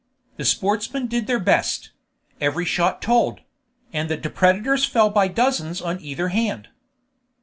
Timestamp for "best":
1.37-1.91